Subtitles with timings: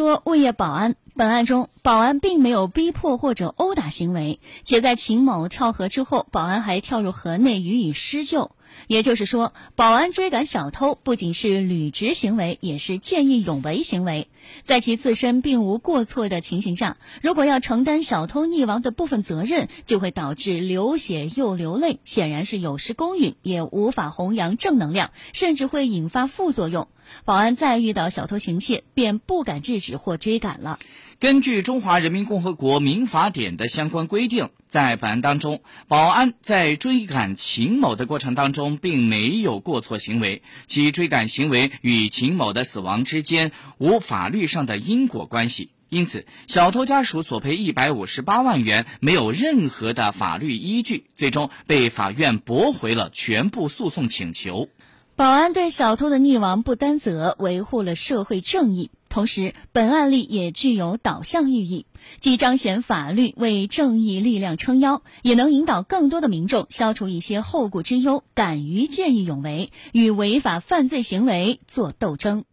[0.00, 0.96] 说物业保安。
[1.14, 8.50] 本案中，保安并没有逼迫或者殴打行为，且在秦某跳河之后，保安还跳入河内予以施救。
[8.86, 14.28] 也就是说，保安追赶小偷不仅是履职行为，也是见义勇为行为。
[14.64, 26.88] 在其自身并无过错的情形下，如果要承担小偷溺亡的部分责任，就会导致流血又流泪，显然是有失公允，也无法弘扬正能量，甚至会引发副作用。
[27.24, 30.78] 保安再遇到小偷行窃，便不敢制止或追赶了。
[31.20, 54.70] 根据《中华人民共和国民法典》的相关规定，在本案当中，保安在追赶秦某的过程当中并没有过错行为，其追赶行为与秦某的死亡之间无法律上的因果关系，因此，小偷家属索赔一百五十八万元没有任何的法律依据，最终被法院驳回了全部诉讼请求。
[55.16, 58.90] 保安对小偷的溺亡不担责，维护了社会正义。
[59.10, 61.84] 同时，本案例也具有导向意义，
[62.20, 72.44] 既彰显法律为正义力量撑腰，也能引导更多的民众消除一些后顾之忧，敢于见义勇为，与违法犯罪行为作斗争。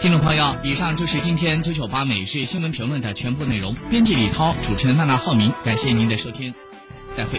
[0.00, 3.74] 听众朋友，以上就是今天九九八每日新闻评论的全部内容。
[3.90, 6.54] 编辑李涛，主持人娜娜浩明，感谢您的收听，
[7.14, 7.38] 再会。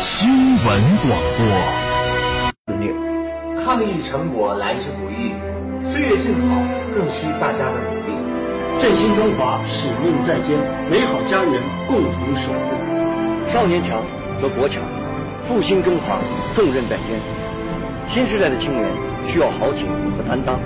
[0.00, 1.46] 新闻广播。
[2.66, 2.94] 司令，
[3.64, 5.32] 抗疫成果来之不易，
[5.84, 6.56] 岁月静好
[6.94, 8.12] 更需大家的努力。
[8.78, 10.58] 振兴中华使命在肩，
[10.90, 13.50] 美好家园共同守护。
[13.52, 14.02] 少年强
[14.40, 14.82] 则国强，
[15.46, 16.18] 复兴中华
[16.54, 17.20] 重任在肩。
[18.08, 18.84] 新时代的青年
[19.28, 19.86] 需要豪情
[20.16, 20.58] 和担当，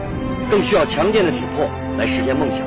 [0.51, 2.61] 更需要强健的体魄来实现梦想。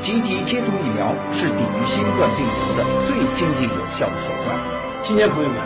[0.00, 4.77] 积极接种疫苗是抵御新冠病毒的最经济有效的手段。
[5.02, 5.56] 青年朋友们。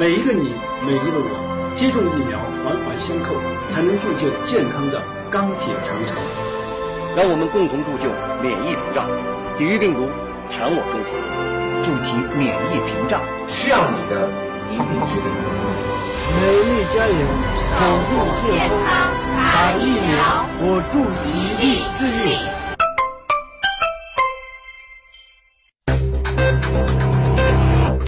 [0.00, 0.54] 每一个你，
[0.86, 1.28] 每一个我，
[1.76, 3.36] 接种疫苗，环环相扣，
[3.68, 6.16] 才能铸就健康的钢铁长城。
[7.14, 8.08] 让我们共同铸就
[8.40, 9.04] 免疫屏障，
[9.58, 10.08] 抵御病毒，
[10.48, 11.12] 强我中华。
[11.84, 14.32] 筑起免疫屏障，需要你的
[14.72, 15.28] 一臂之力。
[16.40, 17.20] 美丽加油，
[17.76, 18.16] 守护
[18.48, 22.40] 健康，打疫苗，我助一臂之力。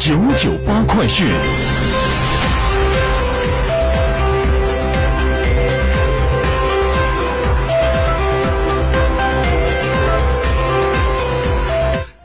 [0.04, 1.74] 九九八快讯。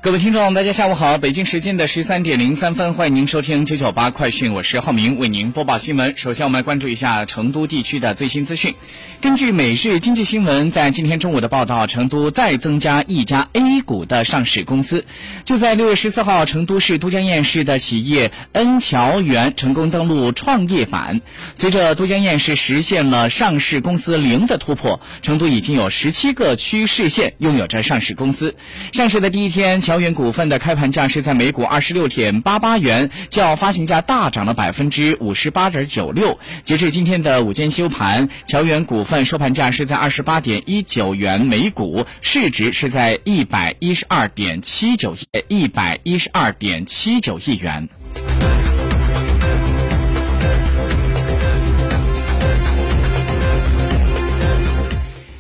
[0.02, 1.18] 各位听众，大家下午好！
[1.18, 6.14] 北京时间的十三点零三分，欢迎您收听九九八快讯，我是浩明，为您播报新闻。
[6.16, 8.76] 首先，我们来关注一下成都地区的最新资讯。
[9.20, 15.04] 根据每日经济新闻在今天中午的报道，成都再增加一家 A 股的上市公司。
[15.44, 21.20] 就在六月十四号，成都市都江堰市的企业恩桥园成功登陆创业板。
[21.56, 28.56] 随着都江堰市实现了上市公司零的突破，成都已经有十七个区市县拥有着上市公司。
[28.94, 29.82] 上市的第一天。
[29.90, 36.38] 桥源股份的开盘价是在每股二十六点八八元，较发行价大涨了百分之五十八点九六。
[36.62, 47.90] 截至今天的午间收盘，桥源股份收盘价是在二十八点一九元每股，市值是在一百一十二点七九亿一百一十二点七九亿元。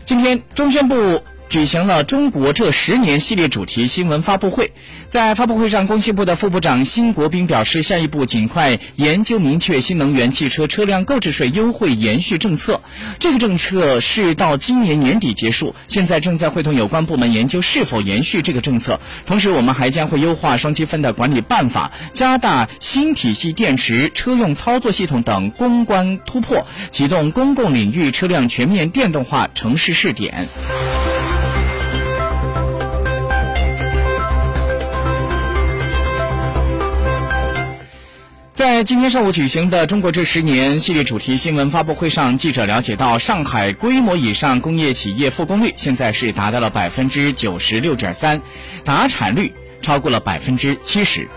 [0.03, 1.21] 今天，中宣部。
[1.49, 4.71] 举行了中国这十年系列主题新闻发布会，
[5.07, 12.81] 在发布会上，工信部的副部长辛国斌表示，下一步尽快研究明确新能源汽车车辆购置税优惠延续政策。
[13.17, 18.99] 这个政策是到今年年底结束，现在正在会同有关部门研究是否延续这个政策。
[19.25, 30.47] 同时，我们还将会优化双积分的管理办法，加大新体系电池车用操作系统等攻关突破，启动公共领域车辆全面电动化城市试点。
[38.71, 48.43] 在今天上午举行的“中国这十年”系列主题新闻发布会上，记者了解到，上海规模以上工业企业复工率现在是达到了百分之九十六点三，
[48.85, 51.27] 达产率超过了百分之七十。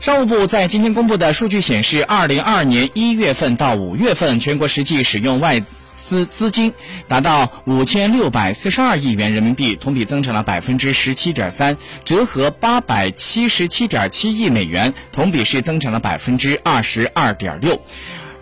[0.00, 5.60] 商务部在今天公布的数据显示，二零二二年一月份到五月份，全国实际使用外
[6.06, 6.72] 资资金
[7.08, 17.82] 达到五千六百四十二亿元人民币，同比增长了百分之十七点三，折合八百七十七点七亿美元，同比是增长了百分之二十二点六。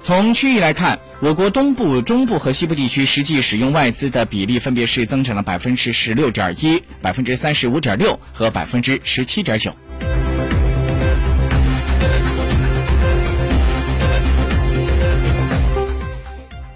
[0.02, 9.74] 从区域来看，我国东部、中部和西部地区实际使用外资的比例分别是增长了百分之十六点一、百分之三十五点六和百分之十七点九。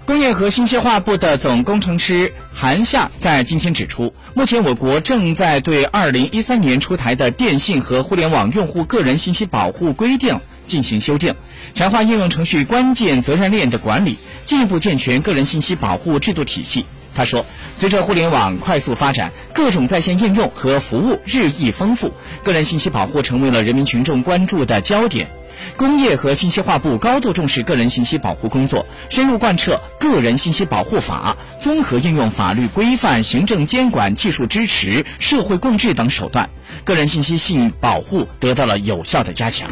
[0.09, 10.33] 工业和信息化部的总工程师韩夏在今天指出，目前我国正在对2013年出台的《电信和互联网用户个人信息保护规定》
[10.65, 11.35] 进行修订，
[11.75, 16.87] 强化应用程序关键责任链的管理，进一步健全个人信息保护制度体系。
[17.19, 17.45] 他说，
[17.75, 22.13] 随着互联网快速发展，各种在线应用和服务日益丰富，
[22.45, 25.29] 个人信息保护成为了人民群众关注的焦点。
[25.75, 36.49] 工业和信息化部高度重视个人信息保护工作，深入贯彻《个人信息保护法》，综合应用法律规范、行政监管、技术支持、社会共治等手段，
[36.85, 39.69] 个人信息信保护得到了有效的加强。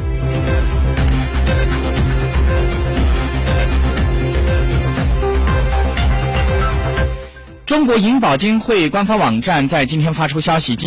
[7.67, 10.77] 中国银保监会官方网站在今天发出消息。